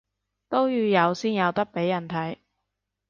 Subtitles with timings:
[0.49, 2.39] 都要有先有得畀人睇